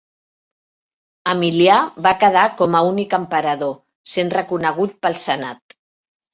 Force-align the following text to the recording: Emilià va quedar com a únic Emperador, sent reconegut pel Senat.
Emilià 1.33 1.75
va 2.07 2.15
quedar 2.25 2.47
com 2.63 2.79
a 2.81 2.83
únic 2.89 3.15
Emperador, 3.21 3.79
sent 4.17 4.35
reconegut 4.41 5.01
pel 5.07 5.23
Senat. 5.29 5.81